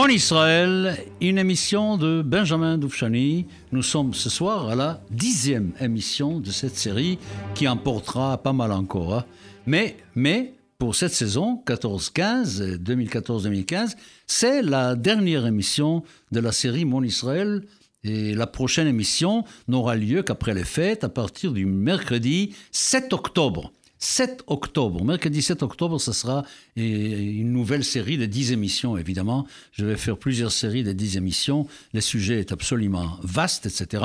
[0.00, 3.44] Mon Israël, une émission de Benjamin Doufchani.
[3.70, 7.18] Nous sommes ce soir à la dixième émission de cette série
[7.54, 9.12] qui emportera pas mal encore.
[9.14, 9.26] hein.
[9.66, 13.94] Mais, mais pour cette saison 14-15, 2014-2015,
[14.26, 17.66] c'est la dernière émission de la série Mon Israël.
[18.02, 23.70] Et la prochaine émission n'aura lieu qu'après les fêtes, à partir du mercredi 7 octobre.
[24.02, 26.44] 7 octobre, mercredi 7 octobre, ce sera
[26.78, 29.46] euh, une nouvelle série de 10 émissions, évidemment.
[29.72, 31.66] Je vais faire plusieurs séries de 10 émissions.
[31.92, 34.02] Le sujet est absolument vaste, etc.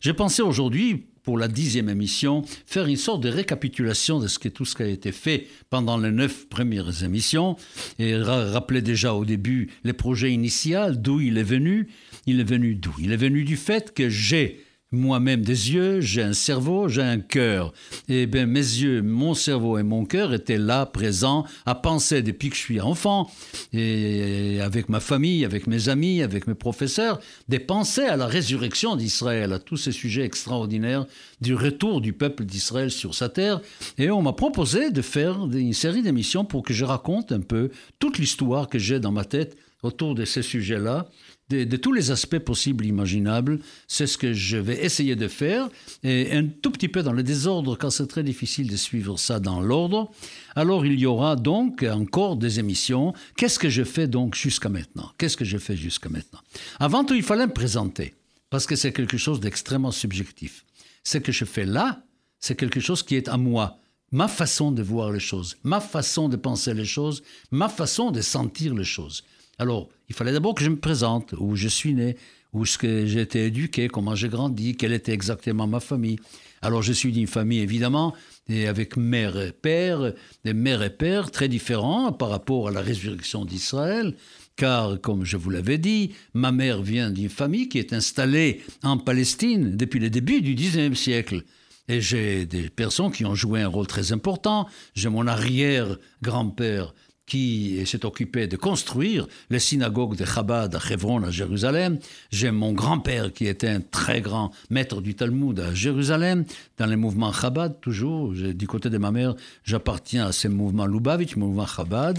[0.00, 4.48] J'ai pensé aujourd'hui, pour la dixième émission, faire une sorte de récapitulation de ce que,
[4.48, 7.56] tout ce qui a été fait pendant les neuf premières émissions
[7.98, 11.88] et ra- rappeler déjà au début les projets initiaux, d'où il est venu.
[12.26, 12.94] Il est venu d'où?
[12.98, 14.63] Il est venu du fait que j'ai
[14.94, 17.72] moi-même des yeux, j'ai un cerveau, j'ai un cœur.
[18.08, 22.50] Et bien mes yeux, mon cerveau et mon cœur étaient là, présents, à penser depuis
[22.50, 23.30] que je suis enfant,
[23.72, 28.96] et avec ma famille, avec mes amis, avec mes professeurs, des pensées à la résurrection
[28.96, 31.06] d'Israël, à tous ces sujets extraordinaires
[31.40, 33.60] du retour du peuple d'Israël sur sa terre.
[33.98, 37.70] Et on m'a proposé de faire une série d'émissions pour que je raconte un peu
[37.98, 41.06] toute l'histoire que j'ai dans ma tête autour de ces sujets-là
[41.50, 43.60] de, tous les aspects possibles, imaginables.
[43.86, 45.68] C'est ce que je vais essayer de faire,
[46.02, 49.40] et un tout petit peu dans le désordre, car c'est très difficile de suivre ça
[49.40, 50.10] dans l'ordre.
[50.56, 53.12] Alors il y aura donc encore des émissions.
[53.36, 55.10] Qu'est-ce que je fais donc jusqu'à maintenant?
[55.18, 56.40] Qu'est-ce que je fais jusqu'à maintenant?
[56.78, 58.14] Avant tout, il fallait me présenter,
[58.50, 60.64] parce que c'est quelque chose d'extrêmement subjectif.
[61.04, 62.02] Ce que je fais là,
[62.40, 63.78] c'est quelque chose qui est à moi
[64.14, 68.20] ma façon de voir les choses, ma façon de penser les choses, ma façon de
[68.20, 69.24] sentir les choses.
[69.58, 72.16] Alors, il fallait d'abord que je me présente, où je suis né,
[72.52, 76.18] où j'ai été éduqué, comment j'ai grandi, quelle était exactement ma famille.
[76.62, 78.14] Alors, je suis d'une famille, évidemment,
[78.48, 80.12] et avec mère et père,
[80.44, 84.14] des mères et pères très différents par rapport à la résurrection d'Israël.
[84.56, 88.98] Car, comme je vous l'avais dit, ma mère vient d'une famille qui est installée en
[88.98, 91.42] Palestine depuis le début du XIXe siècle.
[91.88, 94.66] Et j'ai des personnes qui ont joué un rôle très important.
[94.94, 96.94] J'ai mon arrière-grand-père
[97.26, 101.98] qui s'est occupé de construire les synagogues de Chabad à Hebron, à Jérusalem.
[102.30, 106.44] J'ai mon grand-père qui était un très grand maître du Talmud à Jérusalem,
[106.76, 108.32] dans les mouvements Chabad, toujours.
[108.32, 112.18] Du côté de ma mère, j'appartiens à ce mouvement Lubavitch, mouvement Chabad.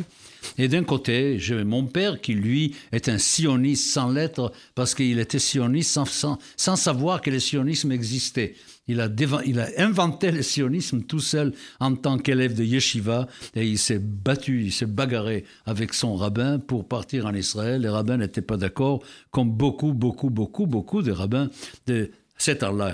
[0.58, 5.20] Et d'un côté, j'ai mon père qui, lui, est un sioniste sans lettres, parce qu'il
[5.20, 8.56] était sioniste sans, sans, sans savoir que le sionisme existait.
[8.88, 9.10] Il a,
[9.46, 14.00] il a inventé le sionisme tout seul en tant qu'élève de yeshiva et il s'est
[14.00, 17.82] battu, il s'est bagarré avec son rabbin pour partir en Israël.
[17.82, 21.50] Les rabbins n'étaient pas d'accord, comme beaucoup, beaucoup, beaucoup, beaucoup de rabbins
[21.88, 22.94] de cet art-là.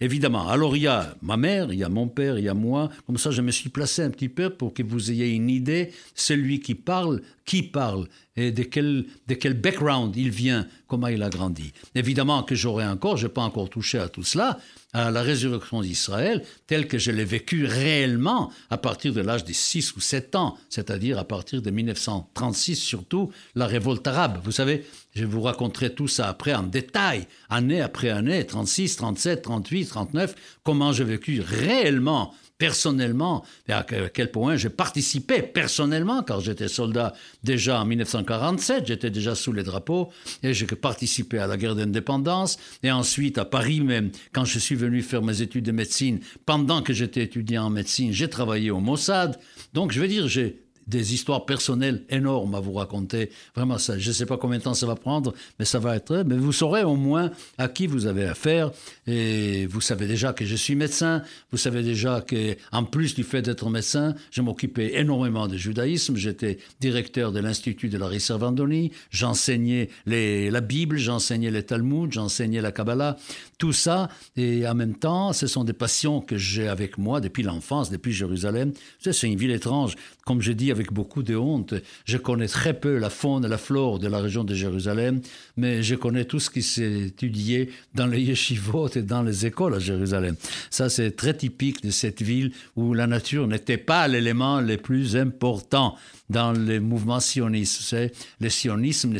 [0.00, 0.48] Évidemment.
[0.48, 2.90] Alors il y a ma mère, il y a mon père, il y a moi.
[3.06, 5.92] Comme ça, je me suis placé un petit peu pour que vous ayez une idée.
[6.16, 11.22] Celui qui parle, qui parle et de quel, de quel background il vient, comment il
[11.22, 11.72] a grandi.
[11.94, 14.58] Évidemment que j'aurais encore, je n'ai pas encore touché à tout cela,
[14.94, 19.52] à la résurrection d'Israël, telle que je l'ai vécue réellement à partir de l'âge de
[19.52, 24.40] 6 ou 7 ans, c'est-à-dire à partir de 1936 surtout, la révolte arabe.
[24.44, 24.84] Vous savez,
[25.14, 30.34] je vous raconterai tout ça après en détail, année après année, 36, 37, 38, 39,
[30.62, 33.84] comment j'ai vécu réellement personnellement, et à
[34.14, 37.12] quel point j'ai participé personnellement, car j'étais soldat
[37.42, 40.10] déjà en 1947, j'étais déjà sous les drapeaux,
[40.44, 44.76] et j'ai participé à la guerre d'indépendance, et ensuite à Paris même, quand je suis
[44.76, 48.78] venu faire mes études de médecine, pendant que j'étais étudiant en médecine, j'ai travaillé au
[48.78, 49.40] Mossad,
[49.72, 53.30] donc je veux dire, j'ai des histoires personnelles énormes à vous raconter.
[53.54, 55.96] Vraiment, ça, je ne sais pas combien de temps ça va prendre, mais ça va
[55.96, 56.24] être.
[56.26, 58.70] Mais vous saurez au moins à qui vous avez affaire.
[59.06, 61.22] Et vous savez déjà que je suis médecin.
[61.50, 66.16] Vous savez déjà que, en plus du fait d'être médecin, je m'occupais énormément de judaïsme.
[66.16, 68.92] J'étais directeur de l'Institut de la Servandoni.
[69.10, 73.16] J'enseignais la Bible, j'enseignais les Talmuds, j'enseignais la Kabbalah.
[73.58, 74.08] Tout ça.
[74.36, 78.12] Et en même temps, ce sont des passions que j'ai avec moi depuis l'enfance, depuis
[78.12, 78.72] Jérusalem.
[79.00, 79.94] C'est une ville étrange.
[80.24, 81.74] Comme je dis avec beaucoup de honte,
[82.04, 85.20] je connais très peu la faune et la flore de la région de Jérusalem,
[85.56, 89.74] mais je connais tout ce qui s'est étudié dans les yeshivot et dans les écoles
[89.74, 90.34] à Jérusalem.
[90.70, 95.16] Ça, c'est très typique de cette ville où la nature n'était pas l'élément le plus
[95.16, 95.96] important
[96.30, 97.94] dans les mouvements sionistes.
[98.40, 99.18] Le sionisme ne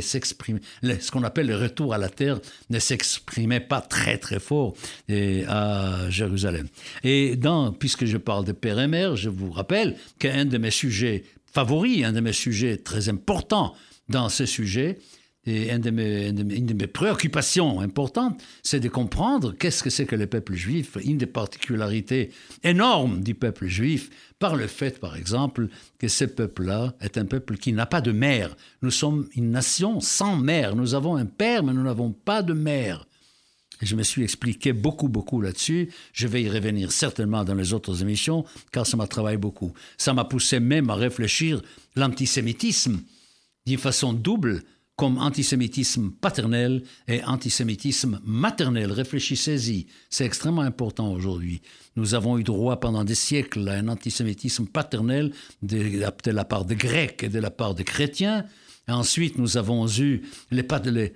[0.00, 2.40] s'exprime- ce qu'on appelle le retour à la terre
[2.70, 4.74] ne s'exprimait pas très très fort
[5.08, 6.66] et, à Jérusalem.
[7.02, 7.38] Et
[7.78, 10.93] puisque je parle de père et mère, je vous rappelle qu'un de mes sujets
[11.52, 13.74] favoris, un de mes sujets très importants
[14.08, 14.98] dans ce sujet,
[15.46, 20.06] et une de, mes, une de mes préoccupations importantes, c'est de comprendre qu'est-ce que c'est
[20.06, 22.30] que le peuple juif, une des particularités
[22.62, 24.08] énormes du peuple juif,
[24.38, 25.68] par le fait, par exemple,
[25.98, 28.56] que ce peuple-là est un peuple qui n'a pas de mère.
[28.80, 30.76] Nous sommes une nation sans mère.
[30.76, 33.06] Nous avons un père, mais nous n'avons pas de mère.
[33.84, 35.90] Je me suis expliqué beaucoup, beaucoup là-dessus.
[36.12, 39.72] Je vais y revenir certainement dans les autres émissions, car ça m'a travaillé beaucoup.
[39.98, 41.62] Ça m'a poussé même à réfléchir
[41.94, 43.00] l'antisémitisme
[43.66, 44.62] d'une façon double,
[44.96, 48.92] comme antisémitisme paternel et antisémitisme maternel.
[48.92, 51.62] Réfléchissez-y, c'est extrêmement important aujourd'hui.
[51.96, 55.32] Nous avons eu droit pendant des siècles à un antisémitisme paternel
[55.62, 58.44] de, de la part des Grecs et de la part des chrétiens.
[58.86, 60.22] Et ensuite, nous avons eu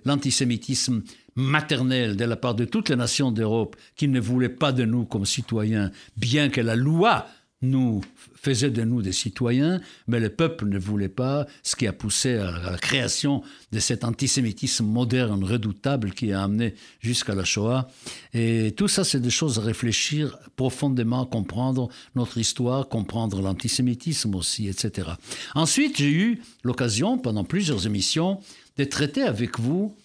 [0.04, 1.02] l'antisémitisme
[1.38, 5.04] maternelle de la part de toutes les nations d'Europe qui ne voulaient pas de nous
[5.04, 7.26] comme citoyens, bien que la loi
[7.62, 8.00] nous
[8.34, 12.36] faisait de nous des citoyens, mais le peuple ne voulait pas, ce qui a poussé
[12.36, 13.42] à la création
[13.72, 17.88] de cet antisémitisme moderne redoutable qui a amené jusqu'à la Shoah.
[18.32, 24.68] Et tout ça, c'est des choses à réfléchir profondément, comprendre notre histoire, comprendre l'antisémitisme aussi,
[24.68, 25.10] etc.
[25.54, 28.40] Ensuite, j'ai eu l'occasion, pendant plusieurs émissions,
[28.76, 29.96] de traiter avec vous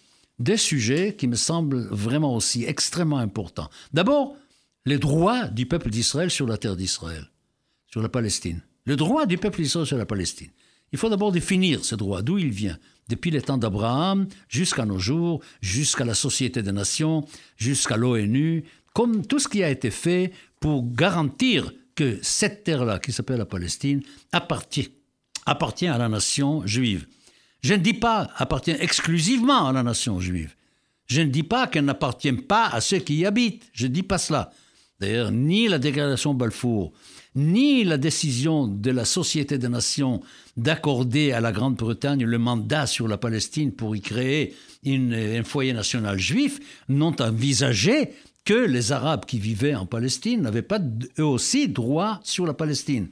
[0.43, 3.69] des sujets qui me semblent vraiment aussi extrêmement importants.
[3.93, 4.35] D'abord,
[4.85, 7.29] les droits du peuple d'Israël sur la terre d'Israël,
[7.87, 8.61] sur la Palestine.
[8.85, 10.49] Le droit du peuple d'Israël sur la Palestine.
[10.91, 12.77] Il faut d'abord définir ce droit, d'où il vient.
[13.09, 17.25] Depuis les temps d'Abraham jusqu'à nos jours, jusqu'à la Société des Nations,
[17.57, 23.11] jusqu'à l'ONU, comme tout ce qui a été fait pour garantir que cette terre-là, qui
[23.11, 24.01] s'appelle la Palestine,
[24.31, 24.89] appartient,
[25.45, 27.07] appartient à la nation juive.
[27.63, 30.53] Je ne dis pas appartient exclusivement à la nation juive.
[31.07, 33.69] Je ne dis pas qu'elle n'appartient pas à ceux qui y habitent.
[33.73, 34.51] Je ne dis pas cela.
[34.99, 36.93] D'ailleurs, ni la déclaration Balfour,
[37.35, 40.21] ni la décision de la Société des Nations
[40.55, 44.55] d'accorder à la Grande-Bretagne le mandat sur la Palestine pour y créer
[44.85, 48.11] un foyer national juif n'ont envisagé
[48.45, 50.79] que les Arabes qui vivaient en Palestine n'avaient pas
[51.17, 53.07] eux aussi droit sur la Palestine.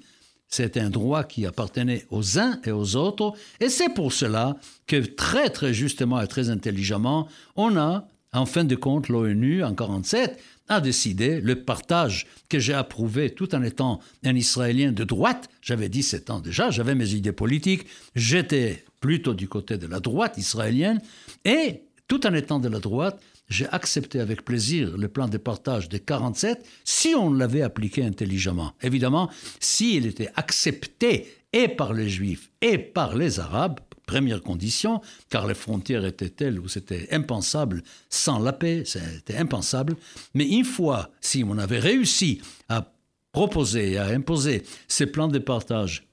[0.52, 4.98] C'est un droit qui appartenait aux uns et aux autres, et c'est pour cela que
[4.98, 10.44] très très justement et très intelligemment, on a, en fin de compte, l'ONU en 1947
[10.68, 15.50] a décidé le partage que j'ai approuvé tout en étant un Israélien de droite.
[15.62, 20.38] J'avais 17 ans déjà, j'avais mes idées politiques, j'étais plutôt du côté de la droite
[20.38, 21.02] israélienne,
[21.46, 23.22] et tout en étant de la droite,
[23.52, 28.74] j'ai accepté avec plaisir le plan de partage de 47 si on l'avait appliqué intelligemment.
[28.82, 35.48] Évidemment, s'il était accepté et par les Juifs et par les Arabes, première condition, car
[35.48, 39.96] les frontières étaient telles où c'était impensable sans la paix, c'était impensable.
[40.34, 42.94] Mais une fois, si on avait réussi à
[43.34, 46.08] proposer, à imposer ces plans de partage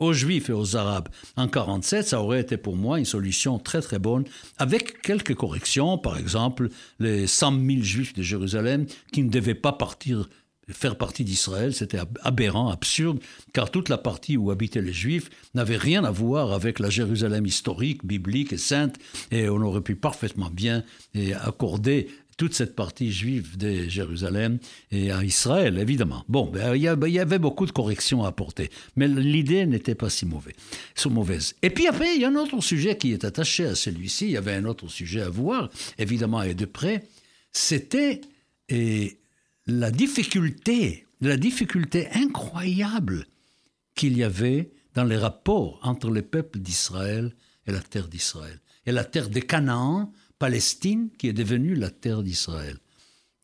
[0.00, 3.80] aux Juifs et aux Arabes en 47, ça aurait été pour moi une solution très
[3.80, 4.24] très bonne,
[4.58, 6.68] avec quelques corrections, par exemple
[6.98, 10.28] les 100 000 Juifs de Jérusalem qui ne devaient pas partir
[10.70, 13.18] faire partie d'Israël, c'était aberrant, absurde,
[13.52, 17.44] car toute la partie où habitaient les Juifs n'avait rien à voir avec la Jérusalem
[17.44, 18.96] historique, biblique et sainte,
[19.30, 20.82] et on aurait pu parfaitement bien
[21.42, 24.58] accorder toute cette partie juive de Jérusalem
[24.90, 26.24] et à Israël, évidemment.
[26.28, 30.26] Bon, ben, il y, avait beaucoup de corrections à apporter, mais l'idée n'était pas si
[30.26, 30.54] mauvaise,
[30.94, 31.54] si mauvaise.
[31.62, 34.32] Et puis après, il y a un autre sujet qui est attaché à celui-ci, il
[34.32, 37.04] y avait un autre sujet à voir, évidemment, et de près,
[37.52, 38.20] c'était
[39.66, 43.26] la difficulté, la difficulté incroyable
[43.94, 47.34] qu'il y avait dans les rapports entre les peuples d'Israël
[47.66, 48.60] et la terre d'Israël.
[48.86, 52.78] Et la terre de Canaan, Palestine qui est devenue la terre d'Israël.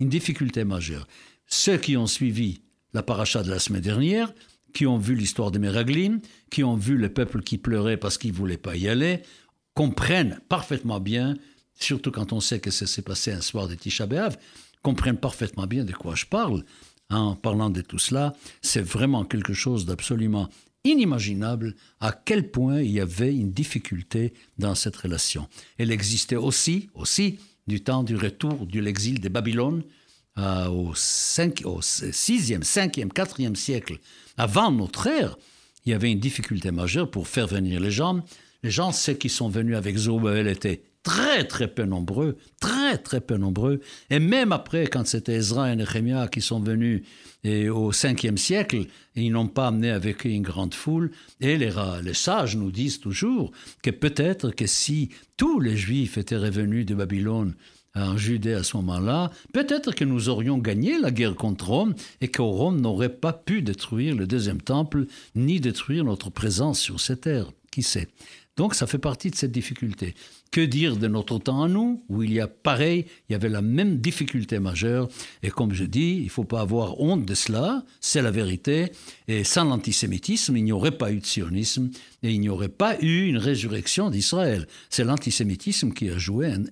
[0.01, 1.07] Une difficulté majeure.
[1.47, 2.63] Ceux qui ont suivi
[2.95, 4.33] la paracha de la semaine dernière,
[4.73, 6.21] qui ont vu l'histoire de Meraglim,
[6.51, 9.23] qui ont vu le peuple qui pleurait parce qu'il ne voulait pas y aller,
[9.75, 11.37] comprennent parfaitement bien,
[11.75, 14.37] surtout quand on sait que ça s'est passé un soir de Tisha B'Av,
[14.83, 16.65] comprennent parfaitement bien de quoi je parle.
[17.11, 20.49] En parlant de tout cela, c'est vraiment quelque chose d'absolument
[20.85, 25.49] inimaginable à quel point il y avait une difficulté dans cette relation.
[25.79, 29.83] Elle existait aussi, aussi du temps du retour de l'exil de Babylone
[30.39, 33.99] euh, au, 5, au 6e, 5e, 4e siècle.
[34.37, 35.37] Avant notre ère,
[35.85, 38.25] il y avait une difficulté majeure pour faire venir les gens.
[38.63, 43.21] Les gens, ceux qui sont venus avec Zorobabel étaient très très peu nombreux, très très
[43.21, 43.81] peu nombreux.
[44.11, 47.03] Et même après, quand c'était Ezra et Nehemiah qui sont venus
[47.43, 51.11] et au 5e siècle, ils n'ont pas amené avec eux une grande foule.
[51.41, 53.51] Et les, les sages nous disent toujours
[53.83, 57.55] que peut-être que si tous les Juifs étaient revenus de Babylone
[57.95, 62.29] en Judée à ce moment-là, peut-être que nous aurions gagné la guerre contre Rome et
[62.29, 67.23] que Rome n'aurait pas pu détruire le deuxième temple ni détruire notre présence sur cette
[67.23, 67.51] terre.
[67.71, 68.09] Qui sait?
[68.61, 70.15] Donc ça fait partie de cette difficulté.
[70.51, 73.49] Que dire de notre temps à nous, où il y a pareil, il y avait
[73.49, 75.09] la même difficulté majeure?
[75.43, 78.93] Et comme je dis, il ne faut pas avoir honte de cela, c'est la vérité.
[79.29, 81.89] Et sans l'antisémitisme, il n'y aurait pas eu de sionisme
[82.23, 84.67] et il n'y aurait pas eu une résurrection d'Israël.
[84.91, 86.65] C'est l'antisémitisme qui a joué un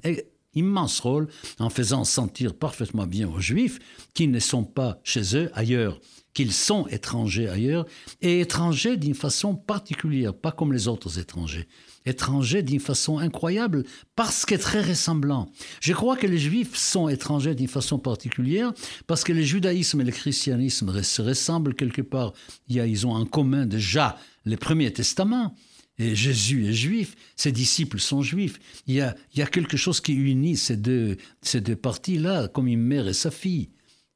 [0.59, 3.79] immense rôle en faisant sentir parfaitement bien aux Juifs
[4.15, 6.01] qu'ils ne sont pas chez eux ailleurs,
[6.35, 7.87] qu'ils sont étrangers ailleurs,
[8.21, 11.67] et étrangers d'une façon particulière, pas comme les autres étrangers.
[12.07, 13.85] Étrangers d'une façon incroyable,
[14.15, 15.51] parce est très ressemblant.
[15.81, 18.73] Je crois que les Juifs sont étrangers d'une façon particulière,
[19.07, 22.33] parce que le judaïsme et le christianisme se ressemblent quelque part.
[22.69, 25.55] Ils ont en commun déjà les premiers testaments.
[25.99, 28.59] Et Jésus est juif, ses disciples sont juifs.
[28.87, 29.15] Il y a,
[29.47, 33.71] quelque chose qui unit ces deux, ces deux parties-là, comme une mère et sa fille.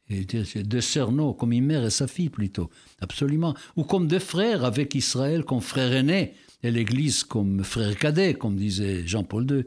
[0.08, 2.70] Et deux sœurs, non, comme une mère et sa fille plutôt.
[3.00, 3.54] Absolument.
[3.76, 8.56] Ou comme deux frères avec Israël comme frère aîné, et l'Église comme frère cadet, comme
[8.56, 9.64] disait Jean-Paul II.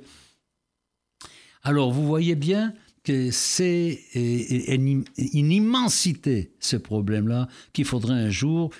[1.64, 2.74] Alors vous voyez bien
[3.06, 8.72] que c'est une, immensité, ce problème-là, qu'il faudrait un jour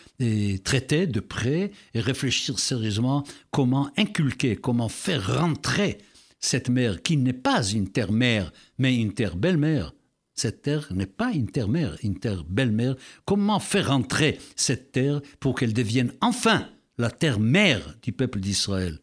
[0.64, 6.00] traiter de près et réfléchir sérieusement comment inculquer, comment faire rentrer
[6.40, 9.94] cette mère qui n'est pas une terre-mère, mais une terre-belle-mère.
[10.34, 12.96] Cette terre n'est pas une terre-mère, une terre-belle-mère.
[13.24, 16.68] Comment faire rentrer cette terre pour qu'elle devienne enfin
[16.98, 19.00] la terre-mère du peuple d'Israël?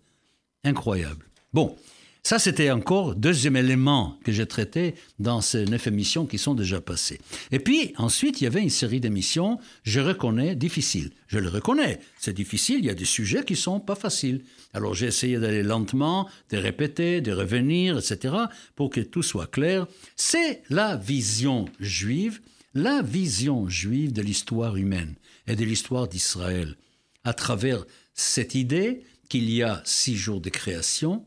[0.65, 1.27] Incroyable.
[1.53, 1.77] Bon,
[2.25, 6.81] ça, c'était encore deuxième élément que j'ai traité dans ces neuf émissions qui sont déjà
[6.81, 7.21] passées.
[7.51, 11.11] Et puis, ensuite, il y avait une série d'émissions, je reconnais, difficiles.
[11.27, 14.45] Je le reconnais, c'est difficile, il y a des sujets qui sont pas faciles.
[14.73, 18.37] Alors, j'ai essayé d'aller lentement, de répéter, de revenir, etc.,
[18.77, 19.89] pour que tout soit clair.
[20.15, 22.41] C'est la vision juive,
[22.73, 25.17] la vision juive de l'histoire humaine
[25.49, 26.77] et de l'histoire d'Israël,
[27.25, 31.27] à travers cette idée qu'il y a six jours de création,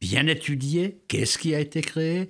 [0.00, 2.28] bien étudié, qu'est-ce qui a été créé,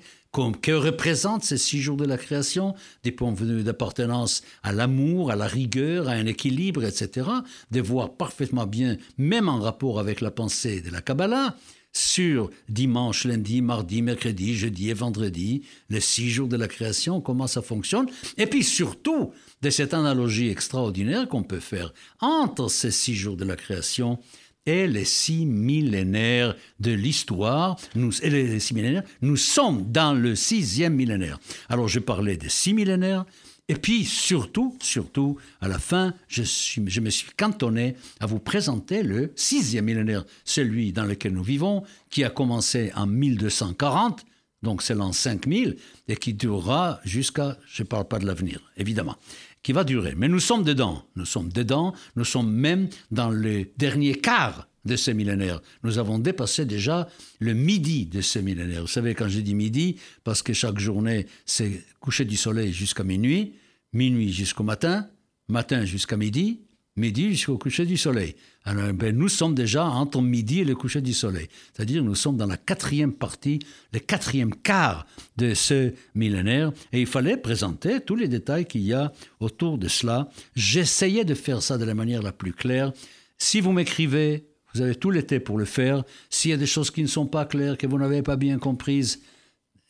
[0.63, 5.37] que représentent ces six jours de la création, des points vue d'appartenance à l'amour, à
[5.37, 7.29] la rigueur, à un équilibre, etc.,
[7.71, 11.57] de voir parfaitement bien, même en rapport avec la pensée de la Kabbalah,
[11.93, 17.49] sur dimanche, lundi, mardi, mercredi, jeudi et vendredi, les six jours de la création, comment
[17.49, 18.07] ça fonctionne,
[18.39, 23.45] et puis surtout de cette analogie extraordinaire qu'on peut faire entre ces six jours de
[23.45, 24.21] la création
[24.67, 27.79] et les six millénaires de l'histoire.
[27.95, 31.39] Nous, les six millénaires, nous sommes dans le sixième millénaire.
[31.69, 33.25] Alors je parlais des six millénaires,
[33.69, 39.03] et puis surtout, surtout, à la fin, je, je me suis cantonné à vous présenter
[39.05, 44.27] le sixième millénaire, celui dans lequel nous vivons, qui a commencé en 1240,
[44.63, 45.77] donc c'est l'an 5000,
[46.09, 49.17] et qui durera jusqu'à, je ne parle pas de l'avenir, évidemment
[49.63, 50.15] qui va durer.
[50.17, 51.05] Mais nous sommes dedans.
[51.17, 51.95] Nous sommes dedans.
[52.17, 55.61] Nous sommes même dans le dernier quart de ce millénaire.
[55.83, 58.83] Nous avons dépassé déjà le midi de ce millénaire.
[58.83, 63.05] Vous savez, quand je dis midi, parce que chaque journée, c'est coucher du soleil jusqu'à
[63.05, 63.55] minuit,
[63.93, 65.07] minuit jusqu'au matin,
[65.49, 66.61] matin jusqu'à midi,
[67.01, 68.37] midi jusqu'au coucher du soleil.
[68.65, 71.49] Alors, ben, nous sommes déjà entre midi et le coucher du soleil.
[71.73, 73.59] C'est-à-dire nous sommes dans la quatrième partie,
[73.93, 76.71] le quatrième quart de ce millénaire.
[76.93, 80.29] Et il fallait présenter tous les détails qu'il y a autour de cela.
[80.55, 82.93] J'essayais de faire ça de la manière la plus claire.
[83.39, 86.05] Si vous m'écrivez, vous avez tout l'été pour le faire.
[86.29, 88.59] S'il y a des choses qui ne sont pas claires, que vous n'avez pas bien
[88.59, 89.21] comprises,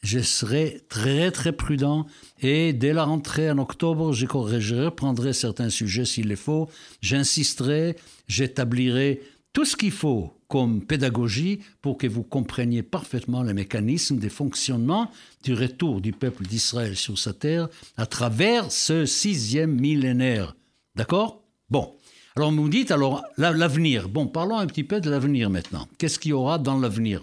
[0.02, 2.07] je serai très très prudent
[2.40, 4.26] et dès la rentrée en octobre, je,
[4.59, 6.69] je reprendrai certains sujets s'il le faut,
[7.02, 7.97] j'insisterai,
[8.28, 9.21] j'établirai
[9.52, 15.11] tout ce qu'il faut comme pédagogie pour que vous compreniez parfaitement les mécanismes de fonctionnement
[15.45, 20.57] du retour du peuple d'Israël sur sa terre à travers ce sixième millénaire.
[20.97, 21.42] D'accord?
[21.69, 21.95] Bon.
[22.37, 24.09] Alors, vous me dites, alors, l'avenir.
[24.09, 25.88] Bon, parlons un petit peu de l'avenir maintenant.
[25.99, 27.23] Qu'est-ce qu'il y aura dans l'avenir?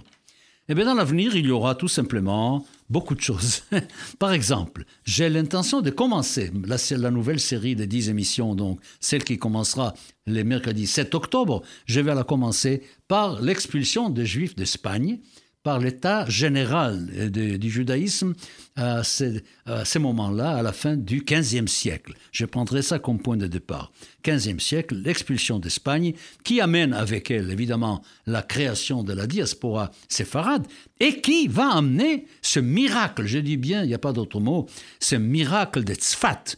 [0.70, 3.64] Eh bien, dans l'avenir, il y aura tout simplement beaucoup de choses.
[4.20, 6.52] Par exemple, j'ai l'intention de commencer
[6.92, 9.94] la, nouvelle série de 10 émissions, donc celle qui commencera
[10.26, 11.64] le mercredi 7 octobre.
[11.86, 15.20] Je vais la commencer par l'expulsion des Juifs d'Espagne
[15.64, 18.34] par l'état général du judaïsme
[18.76, 22.14] à ces, à moments-là, à la fin du XVe siècle.
[22.32, 23.92] Je prendrai ça comme point de départ.
[24.24, 30.68] XVe siècle, l'expulsion d'Espagne, qui amène avec elle, évidemment, la création de la diaspora séfarade,
[31.00, 34.68] et qui va amener ce miracle, je dis bien, il n'y a pas d'autre mot,
[35.00, 36.56] ce miracle de Tzfat,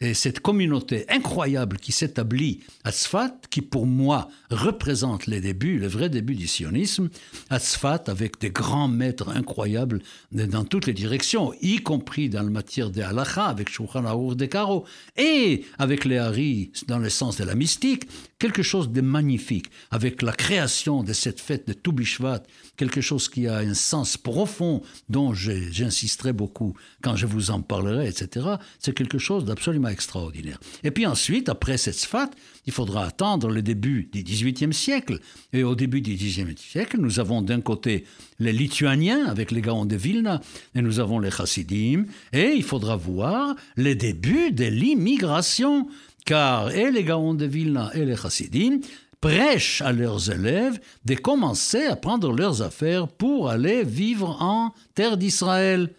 [0.00, 5.88] et cette communauté incroyable qui s'établit à Tzfat, qui pour moi représente les débuts, le
[5.88, 7.08] vrai début du sionisme,
[7.50, 10.00] à Tzfat avec des grands maîtres incroyables
[10.30, 14.46] dans toutes les directions, y compris dans la matière des halakha avec Shulchan Aruch de
[14.46, 14.84] Karo,
[15.16, 18.08] et avec les Haris dans le sens de la mystique,
[18.38, 22.42] quelque chose de magnifique avec la création de cette fête de Toubishvat,
[22.76, 28.08] quelque chose qui a un sens profond dont j'insisterai beaucoup quand je vous en parlerai,
[28.08, 28.46] etc.
[28.78, 30.60] C'est quelque chose d'absolument extraordinaire.
[30.84, 32.30] Et puis ensuite, après cette Sfat,
[32.66, 35.20] il faudra attendre le début du XVIIIe siècle.
[35.52, 38.04] Et au début du XVIIIe siècle, nous avons d'un côté
[38.38, 40.40] les Lituaniens avec les Gaons de Vilna,
[40.74, 45.88] et nous avons les Chassidim, et il faudra voir les débuts de l'immigration
[46.28, 48.80] car et les Gaons de Vilna et les Chassidim
[49.18, 55.16] prêchent à leurs élèves de commencer à prendre leurs affaires pour aller vivre en terre
[55.16, 55.90] d'Israël.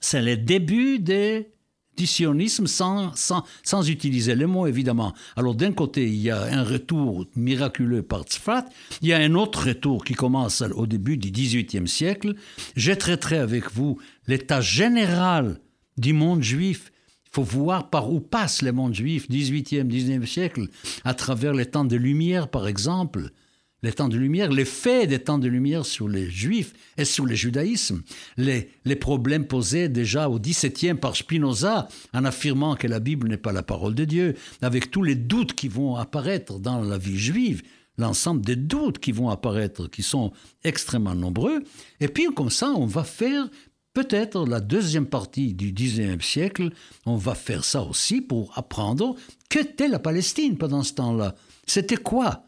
[0.00, 5.12] C'est le début du sionisme sans, sans, utiliser les mots, évidemment.
[5.36, 8.64] Alors, d'un côté, il y a un retour miraculeux par Tzfat,
[9.02, 12.34] il y a un autre retour qui commence au début du XVIIIe siècle.
[12.76, 15.60] Je traiterai avec vous l'état général
[15.98, 16.90] du monde juif
[17.36, 20.68] faut voir par où passe le monde juif, 18e, 19e siècle,
[21.04, 23.30] à travers les temps de lumière, par exemple.
[23.82, 27.34] Les temps de lumière, l'effet des temps de lumière sur les juifs et sur le
[27.34, 28.02] judaïsme,
[28.38, 33.36] les, les problèmes posés déjà au 17e par Spinoza en affirmant que la Bible n'est
[33.36, 37.18] pas la parole de Dieu, avec tous les doutes qui vont apparaître dans la vie
[37.18, 37.62] juive,
[37.98, 40.32] l'ensemble des doutes qui vont apparaître, qui sont
[40.64, 41.62] extrêmement nombreux.
[42.00, 43.46] Et puis comme ça, on va faire
[43.96, 46.68] Peut-être la deuxième partie du XIXe siècle,
[47.06, 49.16] on va faire ça aussi pour apprendre
[49.48, 51.34] qu'était la Palestine pendant ce temps-là.
[51.66, 52.42] C'était quoi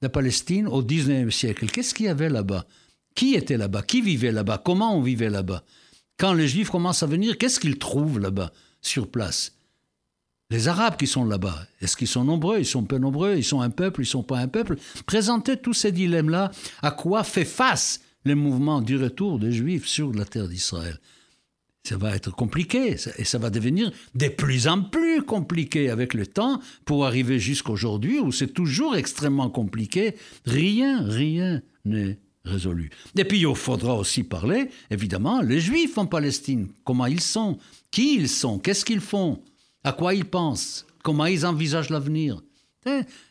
[0.00, 1.66] la Palestine au XIXe siècle?
[1.66, 2.64] Qu'est-ce qu'il y avait là-bas?
[3.14, 3.82] Qui était là-bas?
[3.82, 4.62] Qui vivait là-bas?
[4.64, 5.64] Comment on vivait là-bas?
[6.16, 8.50] Quand les Juifs commencent à venir, qu'est-ce qu'ils trouvent là-bas,
[8.80, 9.52] sur place?
[10.48, 12.58] Les Arabes qui sont là-bas, est-ce qu'ils sont nombreux?
[12.60, 14.78] Ils sont peu nombreux Ils sont un peuple Ils sont pas un peuple?
[15.04, 16.52] Présentez tous ces dilemmes-là.
[16.80, 20.98] À quoi fait face le mouvement du retour des Juifs sur la terre d'Israël.
[21.84, 26.26] Ça va être compliqué et ça va devenir de plus en plus compliqué avec le
[26.26, 30.16] temps pour arriver jusqu'aujourd'hui où c'est toujours extrêmement compliqué.
[30.44, 32.90] Rien, rien n'est résolu.
[33.16, 37.58] Et puis il faudra aussi parler, évidemment, les Juifs en Palestine, comment ils sont,
[37.92, 39.40] qui ils sont, qu'est-ce qu'ils font,
[39.84, 42.42] à quoi ils pensent, comment ils envisagent l'avenir?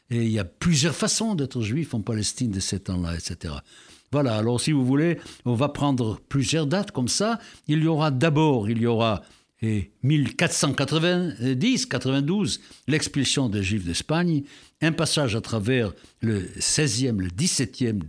[0.09, 3.55] Et il y a plusieurs façons d'être juif en Palestine de ces temps-là, etc.
[4.11, 7.39] Voilà, alors si vous voulez, on va prendre plusieurs dates comme ça.
[7.67, 9.23] Il y aura d'abord, il y aura
[10.03, 14.43] 1490-92, l'expulsion des Juifs d'Espagne,
[14.81, 18.01] un passage à travers le 16e, le 17e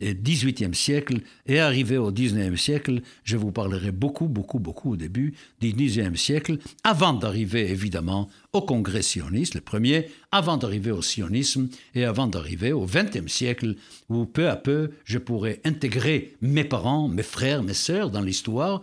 [0.00, 5.34] 18e siècle et arrivé au 19e siècle, je vous parlerai beaucoup, beaucoup, beaucoup au début
[5.60, 11.68] du 19e siècle, avant d'arriver évidemment au congrès sioniste, le premier, avant d'arriver au sionisme
[11.94, 13.74] et avant d'arriver au 20e siècle,
[14.08, 18.82] où peu à peu je pourrai intégrer mes parents, mes frères, mes sœurs dans l'histoire,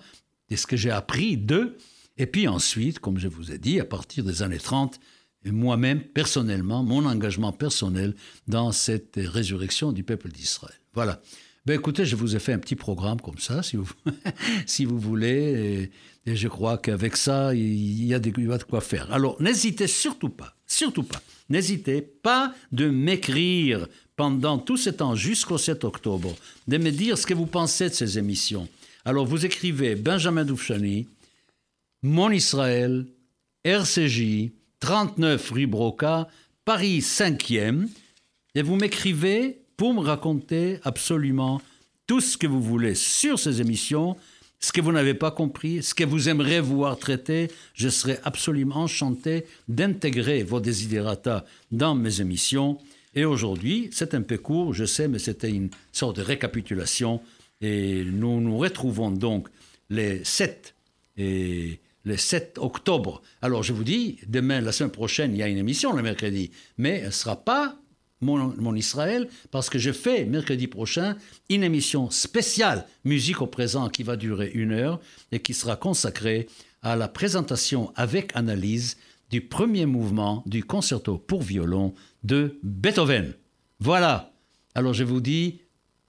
[0.49, 1.77] et ce que j'ai appris d'eux,
[2.17, 4.99] et puis ensuite, comme je vous ai dit, à partir des années 30,
[5.51, 8.15] moi-même, personnellement, mon engagement personnel
[8.47, 10.75] dans cette résurrection du peuple d'Israël.
[10.93, 11.21] Voilà.
[11.65, 13.89] Ben écoutez, je vous ai fait un petit programme comme ça, si vous,
[14.67, 15.89] si vous voulez,
[16.27, 19.11] et, je crois qu'avec ça, il y, a il y a de quoi faire.
[19.11, 25.57] Alors, n'hésitez surtout pas, surtout pas, n'hésitez pas de m'écrire pendant tout ce temps jusqu'au
[25.57, 26.35] 7 octobre,
[26.67, 28.67] de me dire ce que vous pensez de ces émissions.
[29.03, 31.07] Alors, vous écrivez Benjamin Doufchani,
[32.03, 33.07] Mon Israël,
[33.63, 36.27] RCJ, 39 rue Broca,
[36.63, 37.87] Paris 5e,
[38.55, 41.61] et vous m'écrivez pour me raconter absolument
[42.07, 44.15] tout ce que vous voulez sur ces émissions,
[44.59, 47.49] ce que vous n'avez pas compris, ce que vous aimeriez voir traiter.
[47.73, 52.77] Je serai absolument enchanté d'intégrer vos desiderata dans mes émissions.
[53.13, 57.21] Et aujourd'hui, c'est un peu court, je sais, mais c'était une sorte de récapitulation.
[57.61, 59.47] Et nous nous retrouvons donc
[59.89, 60.75] les 7
[61.17, 63.21] et le 7 octobre.
[63.41, 66.51] Alors je vous dis, demain, la semaine prochaine, il y a une émission le mercredi,
[66.77, 67.77] mais elle ne sera pas
[68.21, 71.15] mon, Israël, parce que je fais mercredi prochain
[71.49, 74.99] une émission spéciale musique au présent qui va durer une heure
[75.31, 76.47] et qui sera consacrée
[76.81, 78.97] à la présentation avec analyse
[79.29, 83.33] du premier mouvement du concerto pour violon de Beethoven.
[83.79, 84.31] Voilà.
[84.75, 85.59] Alors je vous dis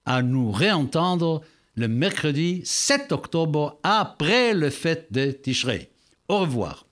[0.05, 1.41] à nous réentendre
[1.77, 5.91] le mercredi 7 octobre après le fête de Tishrei.
[6.27, 6.86] Au revoir.